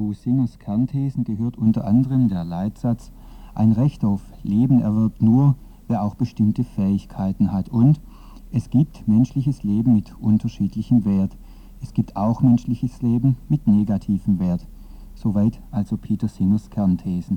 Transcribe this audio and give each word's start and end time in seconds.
Zu 0.00 0.14
Singers 0.14 0.58
Kernthesen 0.58 1.24
gehört 1.24 1.58
unter 1.58 1.86
anderem 1.86 2.30
der 2.30 2.42
Leitsatz, 2.42 3.12
ein 3.54 3.72
Recht 3.72 4.02
auf 4.02 4.22
Leben 4.42 4.80
erwirbt 4.80 5.20
nur, 5.20 5.56
wer 5.88 6.02
auch 6.02 6.14
bestimmte 6.14 6.64
Fähigkeiten 6.64 7.52
hat. 7.52 7.68
Und 7.68 8.00
es 8.50 8.70
gibt 8.70 9.06
menschliches 9.06 9.62
Leben 9.62 9.92
mit 9.92 10.18
unterschiedlichem 10.18 11.04
Wert. 11.04 11.36
Es 11.82 11.92
gibt 11.92 12.16
auch 12.16 12.40
menschliches 12.40 13.02
Leben 13.02 13.36
mit 13.50 13.66
negativem 13.66 14.38
Wert. 14.38 14.66
Soweit 15.14 15.60
also 15.70 15.98
Peter 15.98 16.28
Singers 16.28 16.70
Kernthesen. 16.70 17.36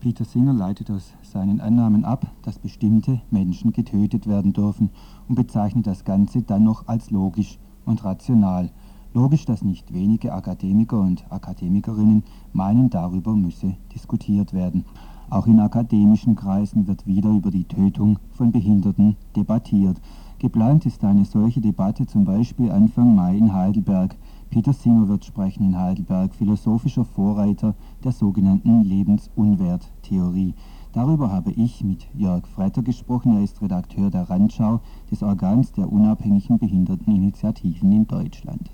Peter 0.00 0.24
Singer 0.24 0.54
leitet 0.54 0.90
aus 0.90 1.14
seinen 1.22 1.60
Annahmen 1.60 2.04
ab, 2.04 2.26
dass 2.42 2.58
bestimmte 2.58 3.22
Menschen 3.30 3.72
getötet 3.72 4.26
werden 4.26 4.52
dürfen 4.52 4.90
und 5.28 5.36
bezeichnet 5.36 5.86
das 5.86 6.04
Ganze 6.04 6.42
dann 6.42 6.64
noch 6.64 6.88
als 6.88 7.12
logisch 7.12 7.60
und 7.84 8.02
rational. 8.02 8.72
Logisch, 9.14 9.44
dass 9.44 9.62
nicht 9.62 9.92
wenige 9.92 10.32
Akademiker 10.32 10.98
und 10.98 11.30
Akademikerinnen 11.30 12.22
meinen, 12.54 12.88
darüber 12.88 13.36
müsse 13.36 13.76
diskutiert 13.94 14.54
werden. 14.54 14.86
Auch 15.28 15.46
in 15.46 15.60
akademischen 15.60 16.34
Kreisen 16.34 16.86
wird 16.86 17.06
wieder 17.06 17.28
über 17.28 17.50
die 17.50 17.64
Tötung 17.64 18.18
von 18.30 18.52
Behinderten 18.52 19.16
debattiert. 19.36 20.00
Geplant 20.38 20.86
ist 20.86 21.04
eine 21.04 21.26
solche 21.26 21.60
Debatte 21.60 22.06
zum 22.06 22.24
Beispiel 22.24 22.70
Anfang 22.70 23.14
Mai 23.14 23.36
in 23.36 23.52
Heidelberg. 23.52 24.16
Peter 24.48 24.72
Singer 24.72 25.08
wird 25.08 25.26
sprechen 25.26 25.64
in 25.64 25.78
Heidelberg, 25.78 26.34
philosophischer 26.34 27.04
Vorreiter 27.04 27.74
der 28.02 28.12
sogenannten 28.12 28.82
Lebensunwerttheorie. 28.82 30.54
Darüber 30.92 31.30
habe 31.30 31.52
ich 31.52 31.84
mit 31.84 32.08
Jörg 32.14 32.46
Freiter 32.46 32.82
gesprochen. 32.82 33.36
Er 33.36 33.42
ist 33.42 33.60
Redakteur 33.60 34.10
der 34.10 34.30
Randschau 34.30 34.80
des 35.10 35.22
Organs 35.22 35.72
der 35.72 35.92
unabhängigen 35.92 36.58
Behinderteninitiativen 36.58 37.92
in 37.92 38.06
Deutschland. 38.06 38.70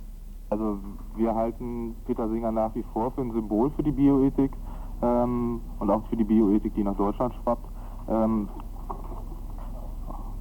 Also 0.50 0.78
wir 1.16 1.34
halten 1.34 1.94
Peter 2.06 2.28
Singer 2.28 2.52
nach 2.52 2.74
wie 2.74 2.84
vor 2.92 3.10
für 3.10 3.20
ein 3.20 3.32
Symbol 3.32 3.70
für 3.70 3.82
die 3.82 3.92
Bioethik 3.92 4.52
ähm, 5.02 5.60
und 5.78 5.90
auch 5.90 6.06
für 6.08 6.16
die 6.16 6.24
Bioethik, 6.24 6.74
die 6.74 6.84
nach 6.84 6.96
Deutschland 6.96 7.34
schwappt. 7.42 7.66
Ähm, 8.08 8.48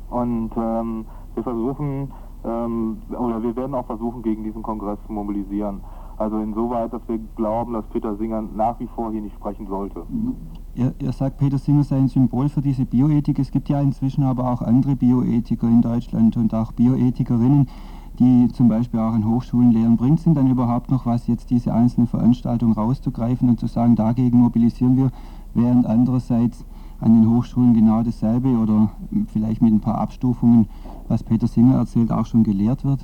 und 0.10 0.52
ähm, 0.56 1.06
wir 1.36 1.44
versuchen, 1.44 2.12
ähm, 2.46 2.98
oder 3.10 3.44
wir 3.44 3.56
werden 3.56 3.76
auch 3.76 3.86
versuchen, 3.86 4.24
gegen 4.24 4.44
diesen 4.44 4.64
Kongress 4.64 4.98
zu 5.06 5.12
mobilisieren. 5.12 5.82
Also 6.18 6.40
insoweit, 6.40 6.92
dass 6.94 7.02
wir 7.08 7.20
glauben, 7.36 7.74
dass 7.74 7.86
Peter 7.90 8.16
Singer 8.16 8.42
nach 8.42 8.80
wie 8.80 8.88
vor 8.88 9.12
hier 9.12 9.22
nicht 9.22 9.36
sprechen 9.36 9.68
sollte. 9.68 10.04
Ihr, 10.74 10.94
ihr 11.00 11.12
sagt, 11.12 11.38
Peter 11.38 11.60
Singer 11.60 11.84
sei 11.84 11.98
ein 11.98 12.08
Symbol 12.08 12.50
für 12.50 12.62
diese 12.62 12.86
Bioethik. 12.86 13.38
Es 13.38 13.52
gibt 13.52 13.70
ja 13.70 13.80
inzwischen 13.82 14.24
aber 14.24 14.52
auch 14.52 14.62
andere 14.64 14.96
Bioethiker 14.96 15.68
in 15.68 15.82
Deutschland 15.82 16.36
und 16.38 16.56
auch 16.56 16.72
Bioethikerinnen, 16.72 17.68
die 18.20 18.48
zum 18.50 18.68
Beispiel 18.68 19.00
auch 19.00 19.14
an 19.14 19.26
Hochschulen 19.26 19.72
lehren. 19.72 19.98
Bringt 19.98 20.20
es 20.20 20.26
denn 20.26 20.36
dann 20.36 20.50
überhaupt 20.50 20.92
noch 20.92 21.06
was, 21.06 21.28
jetzt 21.28 21.50
diese 21.50 21.74
einzelnen 21.74 22.08
Veranstaltungen 22.08 22.74
rauszugreifen 22.74 23.50
und 23.50 23.60
zu 23.60 23.68
sagen, 23.68 23.96
dagegen 23.96 24.40
mobilisieren 24.40 24.98
wir, 24.98 25.12
während 25.54 25.86
andererseits 25.86 26.66
an 27.00 27.22
den 27.22 27.30
Hochschulen 27.30 27.74
genau 27.74 28.02
dasselbe 28.02 28.50
oder 28.58 28.90
vielleicht 29.28 29.62
mit 29.62 29.74
ein 29.74 29.82
paar 29.82 30.00
Abstufungen, 30.00 30.68
was 31.08 31.24
Peter 31.24 31.48
Singer 31.48 31.76
erzählt, 31.76 32.12
auch 32.12 32.26
schon 32.26 32.44
gelehrt 32.44 32.84
wird? 32.84 33.00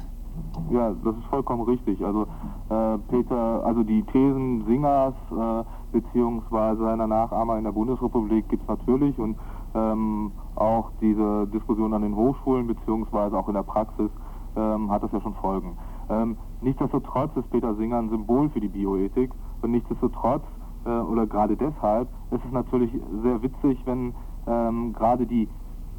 Ja, 0.72 0.91
das 1.03 1.16
ist 1.16 1.25
vollkommen 1.25 1.61
richtig. 1.64 2.03
Also 2.03 2.23
äh, 2.69 2.97
Peter, 3.09 3.64
also 3.66 3.84
die 3.84 4.03
Thesen 4.03 4.64
Singers 4.66 5.14
äh, 5.31 5.64
beziehungsweise 5.91 6.84
seiner 6.84 7.08
Nachahmer 7.08 7.58
in 7.58 7.64
der 7.64 7.72
Bundesrepublik 7.72 8.50
gibt 8.50 8.64
es 8.64 8.67
natürlich 8.67 9.17
und 9.19 9.38
ähm, 9.75 10.31
auch 10.56 10.91
diese 11.02 11.47
Diskussion 11.47 11.94
an 11.94 12.02
den 12.02 12.16
Hochschulen 12.16 12.67
beziehungsweise 12.67 13.38
auch 13.38 13.47
in 13.47 13.56
der 13.56 13.64
Praxis 13.64 14.09
ähm, 14.56 14.92
hat 14.92 15.04
das 15.04 15.12
ja 15.12 15.22
schon 15.22 15.34
Folgen. 15.36 15.78
Ähm, 16.09 16.38
nichtsdestotrotz 16.62 17.36
ist 17.38 17.50
Peter 17.52 17.76
Singer 17.76 17.98
ein 17.98 18.09
Symbol 18.09 18.50
für 18.50 18.59
die 18.59 18.68
Bioethik 18.68 19.32
und 19.62 19.72
nichtsdestotrotz 19.72 20.44
äh, 20.86 20.90
oder 20.90 21.26
gerade 21.26 21.56
deshalb 21.56 22.09
ist 22.32 22.44
es 22.46 22.52
natürlich 22.52 22.92
sehr 23.22 23.42
witzig, 23.42 23.80
wenn 23.86 24.14
ähm, 24.48 24.94
gerade 24.94 25.26
die 25.26 25.48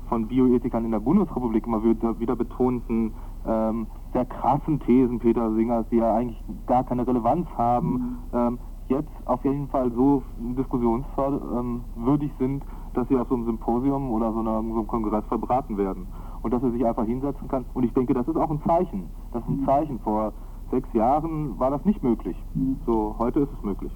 von 0.08 0.27
Bioethikern 0.27 0.84
in 0.84 0.91
der 0.91 1.00
Bundesrepublik 1.00 1.66
immer 1.66 1.82
wieder, 1.82 2.19
wieder 2.20 2.37
betonten 2.37 3.15
ähm, 3.47 3.87
sehr 4.12 4.25
krassen 4.26 4.81
Thesen 4.81 5.19
Peter 5.19 5.53
Singers, 5.54 5.86
die 5.91 5.97
ja 5.97 6.15
eigentlich 6.15 6.42
gar 6.66 6.84
keine 6.84 7.06
Relevanz 7.06 7.47
haben, 7.56 8.19
mhm. 8.32 8.38
ähm, 8.38 8.59
jetzt 8.88 9.10
auf 9.25 9.44
jeden 9.44 9.69
Fall 9.69 9.91
so 9.92 10.22
diskussionswürdig 10.38 12.31
sind, 12.38 12.62
dass 12.92 13.09
sie 13.09 13.16
auf 13.16 13.28
so 13.28 13.34
einem 13.34 13.47
Symposium 13.47 14.10
oder 14.10 14.32
so, 14.32 14.41
einer, 14.41 14.62
so 14.62 14.78
einem 14.78 14.86
Kongress 14.86 15.25
verbraten 15.26 15.78
werden. 15.78 16.06
Und 16.44 16.53
dass 16.53 16.62
er 16.62 16.72
sich 16.72 16.84
einfach 16.84 17.06
hinsetzen 17.06 17.49
kann. 17.49 17.65
Und 17.72 17.84
ich 17.84 17.93
denke, 17.94 18.12
das 18.12 18.28
ist 18.28 18.37
auch 18.37 18.50
ein 18.50 18.60
Zeichen. 18.66 19.05
Das 19.32 19.43
ist 19.43 19.49
ein 19.49 19.60
mhm. 19.62 19.65
Zeichen. 19.65 19.99
Vor 20.00 20.34
sechs 20.71 20.93
Jahren 20.93 21.59
war 21.59 21.71
das 21.71 21.84
nicht 21.87 22.03
möglich. 22.03 22.37
Mhm. 22.55 22.77
So, 22.84 23.15
heute 23.19 23.41
ist 23.41 23.49
es 23.56 23.65
möglich. 23.65 23.91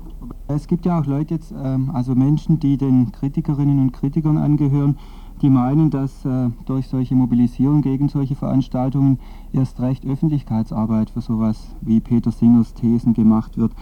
Es 0.47 0.67
gibt 0.67 0.87
ja 0.87 0.99
auch 0.99 1.05
Leute 1.05 1.35
jetzt, 1.35 1.53
ähm, 1.53 1.91
also 1.93 2.15
Menschen, 2.15 2.59
die 2.59 2.79
den 2.79 3.13
Kritikerinnen 3.13 3.79
und 3.81 3.93
Kritikern 3.93 4.39
angehören, 4.39 4.97
die 5.43 5.51
meinen, 5.51 5.91
dass 5.91 6.25
äh, 6.25 6.49
durch 6.65 6.89
solche 6.89 7.15
Mobilisierung 7.15 7.83
gegen 7.83 8.09
solche 8.09 8.35
Veranstaltungen 8.35 9.19
erst 9.53 9.81
recht 9.81 10.07
Öffentlichkeitsarbeit 10.07 11.11
für 11.11 11.21
sowas 11.21 11.77
wie 11.83 12.01
Peter 12.01 12.31
Singers 12.31 12.73
Thesen 12.73 13.13
gemacht 13.13 13.59
wird. 13.59 13.73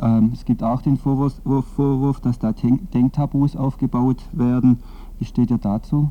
Ähm, 0.00 0.30
es 0.32 0.46
gibt 0.46 0.62
auch 0.62 0.80
den 0.80 0.96
Vorwurf, 0.96 1.40
Vorwurf 1.44 2.20
dass 2.20 2.38
da 2.38 2.52
Denktabus 2.52 3.54
aufgebaut 3.54 4.24
werden. 4.32 4.78
Wie 5.18 5.24
steht 5.24 5.50
ihr 5.50 5.58
dazu? 5.58 6.10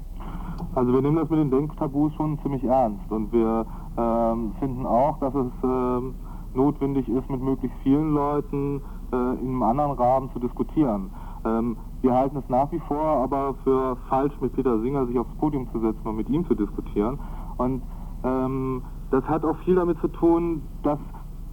Also 0.75 0.91
wir 0.91 1.01
nehmen 1.01 1.17
das 1.17 1.29
mit 1.29 1.39
den 1.39 1.51
Denktabus 1.51 2.13
schon 2.15 2.39
ziemlich 2.39 2.63
ernst 2.63 3.11
und 3.11 3.31
wir 3.31 3.65
ähm, 3.97 4.53
finden 4.59 4.85
auch, 4.85 5.19
dass 5.19 5.33
es 5.35 5.51
ähm, 5.63 6.15
notwendig 6.55 7.07
ist, 7.07 7.29
mit 7.29 7.41
möglichst 7.41 7.77
vielen 7.83 8.13
Leuten 8.13 8.81
äh, 9.11 9.15
in 9.15 9.49
einem 9.49 9.63
anderen 9.63 9.91
Rahmen 9.91 10.31
zu 10.33 10.39
diskutieren. 10.39 11.11
Ähm, 11.45 11.77
wir 12.01 12.13
halten 12.13 12.37
es 12.37 12.49
nach 12.49 12.71
wie 12.71 12.79
vor 12.87 13.05
aber 13.23 13.53
für 13.63 13.97
falsch, 14.09 14.33
mit 14.41 14.53
Peter 14.53 14.79
Singer 14.79 15.05
sich 15.05 15.17
aufs 15.19 15.33
Podium 15.35 15.67
zu 15.71 15.79
setzen 15.79 16.07
und 16.07 16.15
mit 16.15 16.29
ihm 16.29 16.45
zu 16.47 16.55
diskutieren. 16.55 17.19
Und 17.57 17.83
ähm, 18.23 18.81
das 19.11 19.23
hat 19.25 19.45
auch 19.45 19.57
viel 19.57 19.75
damit 19.75 19.99
zu 19.99 20.07
tun, 20.07 20.63
dass 20.81 20.99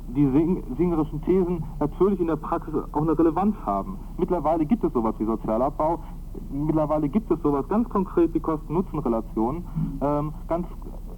die 0.08 0.26
sing 0.30 0.62
singerischen 0.76 1.22
Thesen 1.22 1.62
natürlich 1.78 2.20
in 2.20 2.26
der 2.26 2.36
Praxis 2.36 2.74
auch 2.92 3.02
eine 3.02 3.16
Relevanz 3.18 3.54
haben. 3.64 3.98
Mittlerweile 4.16 4.64
gibt 4.66 4.82
es 4.82 4.92
sowas 4.92 5.14
wie 5.18 5.24
Sozialabbau, 5.24 6.00
mittlerweile 6.50 7.08
gibt 7.08 7.30
es 7.30 7.40
sowas 7.42 7.66
ganz 7.68 7.88
konkret 7.88 8.32
wie 8.34 8.40
Kosten-Nutzen-Relationen. 8.40 9.64
Ähm, 10.00 10.32
ganz, 10.48 10.66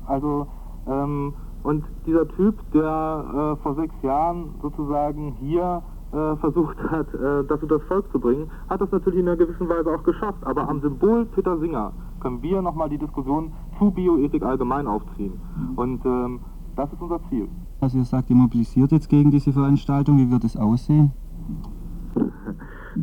also, 0.06 0.46
ähm, 0.86 1.34
und 1.62 1.84
dieser 2.06 2.26
Typ, 2.28 2.56
der 2.72 3.56
äh, 3.58 3.62
vor 3.62 3.74
sechs 3.76 3.94
Jahren 4.02 4.54
sozusagen 4.60 5.32
hier 5.40 5.82
äh, 6.12 6.36
versucht 6.36 6.76
hat, 6.90 7.06
äh, 7.14 7.44
das 7.44 7.62
unter 7.62 7.78
das 7.78 7.88
Volk 7.88 8.10
zu 8.12 8.20
bringen, 8.20 8.50
hat 8.68 8.80
das 8.80 8.90
natürlich 8.90 9.20
in 9.20 9.28
einer 9.28 9.36
gewissen 9.36 9.68
Weise 9.68 9.94
auch 9.94 10.02
geschafft. 10.02 10.44
Aber 10.44 10.68
am 10.68 10.80
Symbol 10.80 11.24
Peter 11.26 11.58
Singer 11.58 11.92
können 12.20 12.42
wir 12.42 12.60
nochmal 12.62 12.88
die 12.88 12.98
Diskussion 12.98 13.52
zu 13.78 13.90
Bioethik 13.90 14.42
allgemein 14.42 14.86
aufziehen. 14.86 15.40
Und 15.76 16.04
ähm, 16.04 16.40
das 16.76 16.92
ist 16.92 17.00
unser 17.00 17.20
Ziel. 17.28 17.48
Also 17.80 17.98
ihr 17.98 18.04
sagt, 18.04 18.30
ihr 18.30 18.36
mobilisiert 18.36 18.92
jetzt 18.92 19.08
gegen 19.08 19.30
diese 19.30 19.52
Veranstaltung. 19.52 20.18
Wie 20.18 20.30
wird 20.30 20.44
es 20.44 20.56
aussehen? 20.56 21.12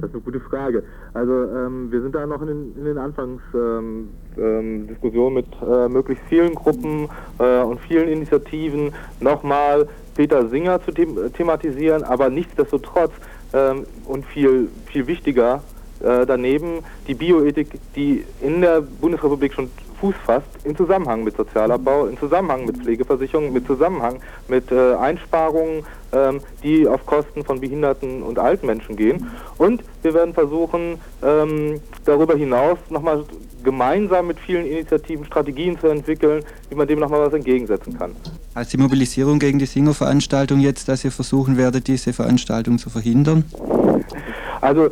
Das 0.01 0.09
ist 0.09 0.15
eine 0.15 0.23
gute 0.23 0.39
Frage. 0.39 0.83
Also 1.13 1.43
ähm, 1.43 1.91
wir 1.91 2.01
sind 2.01 2.15
da 2.15 2.25
noch 2.25 2.41
in 2.41 2.47
den, 2.47 2.73
in 2.77 2.85
den 2.85 2.97
Anfangsdiskussionen 2.97 4.17
ähm, 4.37 4.89
ähm, 5.03 5.33
mit 5.33 5.45
äh, 5.61 5.89
möglichst 5.89 6.23
vielen 6.29 6.55
Gruppen 6.55 7.09
äh, 7.39 7.61
und 7.61 7.81
vielen 7.81 8.07
Initiativen 8.07 8.93
nochmal 9.19 9.87
Peter 10.15 10.47
Singer 10.47 10.81
zu 10.83 10.91
them 10.91 11.17
thematisieren, 11.33 12.03
aber 12.03 12.29
nichtsdestotrotz 12.29 13.11
ähm, 13.53 13.85
und 14.05 14.25
viel, 14.25 14.69
viel 14.85 15.07
wichtiger 15.07 15.63
äh, 16.01 16.25
daneben 16.25 16.79
die 17.07 17.13
Bioethik, 17.13 17.79
die 17.95 18.23
in 18.41 18.61
der 18.61 18.81
Bundesrepublik 18.81 19.53
schon 19.53 19.69
Fuß 19.99 20.15
fasst, 20.25 20.47
in 20.63 20.75
Zusammenhang 20.75 21.23
mit 21.23 21.35
Sozialabbau, 21.35 22.05
in 22.05 22.17
Zusammenhang 22.17 22.65
mit 22.65 22.77
Pflegeversicherung, 22.77 23.51
mit 23.51 23.67
Zusammenhang 23.67 24.19
mit 24.47 24.71
äh, 24.71 24.95
Einsparungen, 24.95 25.83
ähm, 26.11 26.41
die 26.63 26.87
auf 26.87 27.05
Kosten 27.05 27.43
von 27.43 27.59
Behinderten 27.59 28.23
und 28.23 28.39
alten 28.39 28.65
Menschen 28.65 28.95
gehen. 28.95 29.29
Und 29.57 29.83
wir 30.01 30.13
werden 30.13 30.33
versuchen, 30.33 30.99
ähm, 31.23 31.79
darüber 32.05 32.35
hinaus 32.35 32.77
nochmal 32.89 33.25
gemeinsam 33.63 34.27
mit 34.27 34.39
vielen 34.39 34.65
Initiativen 34.65 35.25
Strategien 35.25 35.77
zu 35.79 35.87
entwickeln, 35.87 36.43
wie 36.69 36.75
man 36.75 36.87
dem 36.87 36.99
nochmal 36.99 37.21
was 37.25 37.33
entgegensetzen 37.33 37.97
kann. 37.97 38.15
Heißt 38.55 38.73
die 38.73 38.77
Mobilisierung 38.77 39.39
gegen 39.39 39.59
die 39.59 39.65
Singer-Veranstaltung 39.65 40.59
jetzt, 40.59 40.87
dass 40.87 41.03
ihr 41.03 41.11
versuchen 41.11 41.57
werdet, 41.57 41.87
diese 41.87 42.13
Veranstaltung 42.13 42.77
zu 42.77 42.89
verhindern? 42.89 43.43
Also 44.61 44.89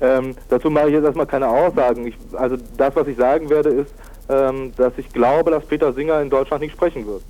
ähm, 0.00 0.34
dazu 0.48 0.70
mache 0.70 0.88
ich 0.88 0.94
jetzt 0.94 1.04
erstmal 1.04 1.26
keine 1.26 1.48
Aussagen. 1.48 2.06
Ich, 2.06 2.16
also 2.36 2.56
das, 2.76 2.94
was 2.96 3.06
ich 3.06 3.16
sagen 3.16 3.48
werde, 3.50 3.70
ist, 3.70 3.92
ähm, 4.28 4.72
dass 4.76 4.92
ich 4.96 5.08
glaube, 5.10 5.50
dass 5.50 5.64
Peter 5.64 5.92
Singer 5.92 6.20
in 6.20 6.30
Deutschland 6.30 6.62
nicht 6.62 6.72
sprechen 6.72 7.06
wird. 7.06 7.22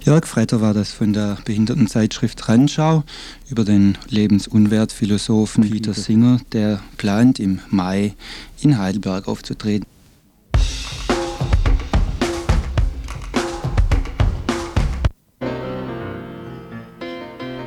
Jörg 0.00 0.26
Freiter 0.26 0.60
war 0.60 0.74
das 0.74 0.92
von 0.92 1.12
der 1.12 1.38
Behindertenzeitschrift 1.44 2.48
Randschau 2.48 3.04
über 3.50 3.64
den 3.64 3.96
Lebensunwertphilosophen 4.08 5.70
Peter 5.70 5.94
Singer, 5.94 6.40
der 6.52 6.80
plant 6.96 7.38
im 7.38 7.60
Mai 7.70 8.14
in 8.60 8.78
Heidelberg 8.78 9.28
aufzutreten. 9.28 9.86